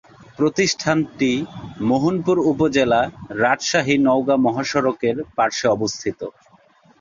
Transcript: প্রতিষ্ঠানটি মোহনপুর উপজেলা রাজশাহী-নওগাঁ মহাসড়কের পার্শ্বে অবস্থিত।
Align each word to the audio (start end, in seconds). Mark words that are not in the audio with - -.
প্রতিষ্ঠানটি 0.37 1.31
মোহনপুর 1.81 2.37
উপজেলা 2.51 3.01
রাজশাহী-নওগাঁ 3.41 4.37
মহাসড়কের 4.37 5.15
পার্শ্বে 5.35 5.67
অবস্থিত। 5.67 6.19